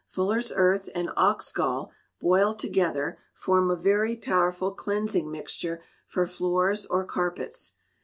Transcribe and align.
Fuller's 0.07 0.51
earth 0.55 0.89
and 0.95 1.11
ox 1.15 1.51
gall, 1.51 1.91
boiled 2.19 2.57
together, 2.57 3.19
form 3.35 3.69
a 3.69 3.75
very 3.75 4.15
powerful 4.15 4.73
cleansing 4.73 5.29
mixture 5.29 5.83
for 6.07 6.25
floors 6.25 6.87
or 6.87 7.05
carpets. 7.05 7.73